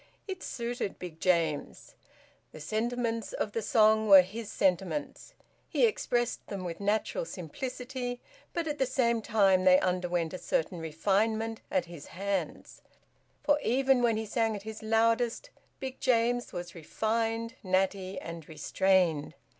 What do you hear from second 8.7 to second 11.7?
the same time they underwent a certain refinement